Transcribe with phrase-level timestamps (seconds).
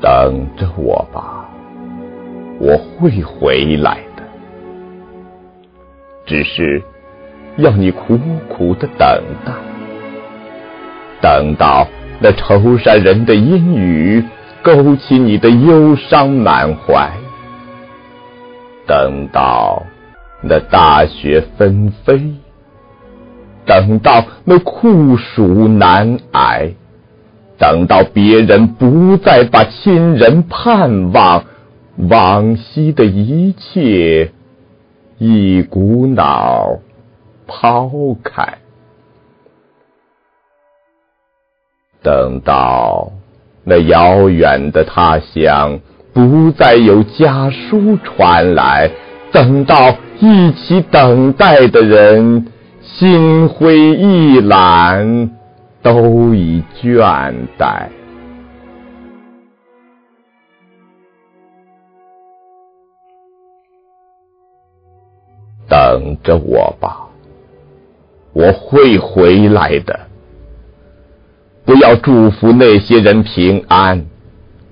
[0.00, 1.48] 等着我吧，
[2.60, 4.22] 我会回来的。
[6.26, 6.82] 只是
[7.56, 9.52] 要你苦苦的等待，
[11.20, 11.86] 等到
[12.20, 14.22] 那愁善人的阴雨
[14.62, 17.10] 勾起你的忧伤满怀，
[18.86, 19.82] 等到
[20.42, 22.34] 那大雪纷飞，
[23.64, 26.72] 等到那酷暑难挨。
[27.58, 31.44] 等到别人不再把亲人盼望，
[31.96, 34.32] 往昔的一切
[35.18, 36.78] 一股脑
[37.46, 37.90] 抛
[38.22, 38.58] 开。
[42.02, 43.10] 等到
[43.64, 45.80] 那遥远的他乡
[46.12, 48.90] 不再有家书传来，
[49.32, 52.46] 等到一起等待的人
[52.82, 55.35] 心灰意懒。
[55.86, 57.86] 都已倦怠，
[65.68, 67.06] 等着我吧，
[68.32, 69.96] 我会回来的。
[71.64, 74.04] 不要祝福那些人平安，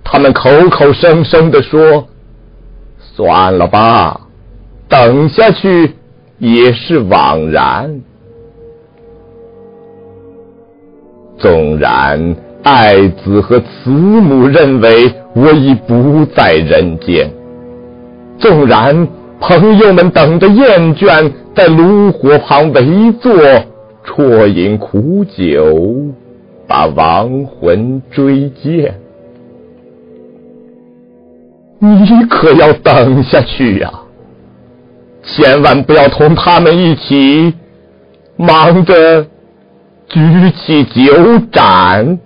[0.02, 2.08] 他们口口声声的说
[2.98, 4.20] ：“算了吧，
[4.88, 5.94] 等下去
[6.38, 8.02] 也是枉然。”
[11.44, 17.30] 纵然爱子和慈母认为我已不在人间，
[18.38, 19.06] 纵然
[19.40, 23.30] 朋友们等着厌倦，在炉火旁围坐，
[24.06, 25.94] 啜饮苦酒，
[26.66, 28.94] 把亡魂追荐，
[31.78, 33.92] 你可要等下去呀！
[35.22, 37.52] 千万不要同他们一起
[38.38, 39.26] 忙着。
[40.06, 42.18] 举起酒盏，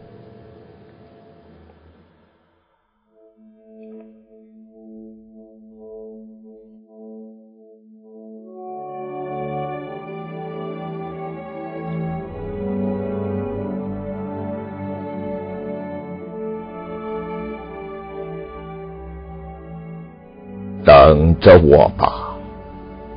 [20.84, 22.34] 等着我吧，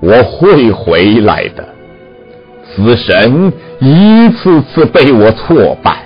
[0.01, 1.70] 我会回来的。
[2.73, 5.97] 死神一次次被我挫败，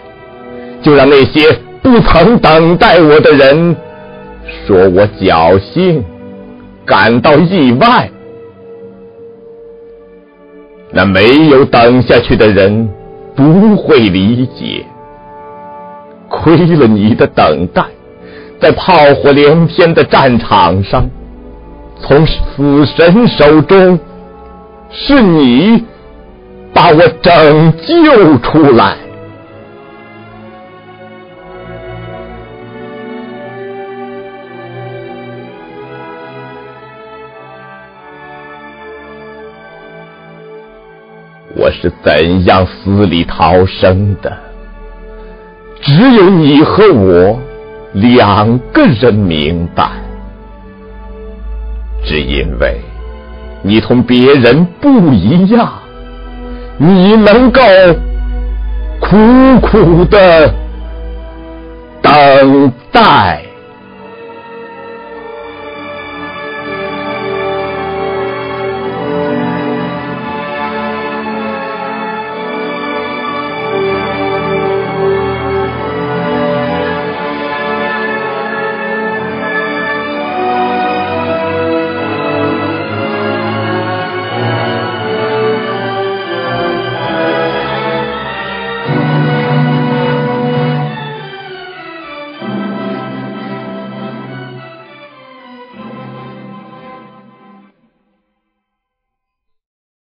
[0.81, 3.75] 就让那些不曾等待我的人
[4.65, 6.03] 说我侥幸，
[6.85, 8.09] 感到意外。
[10.91, 12.89] 那没有等下去的人
[13.35, 14.85] 不会理解，
[16.29, 17.83] 亏了你的等待，
[18.59, 21.07] 在炮火连天的战场上，
[22.01, 23.99] 从死神手中，
[24.89, 25.83] 是你。
[26.75, 28.97] 把我拯救出来！
[41.55, 44.37] 我是怎样死里逃生的？
[45.79, 47.39] 只有你和我
[47.93, 49.89] 两个人明白，
[52.03, 52.81] 只因为
[53.63, 55.84] 你同别人不一样。
[56.77, 57.61] 你能够
[58.99, 60.53] 苦苦的
[62.01, 63.44] 等待。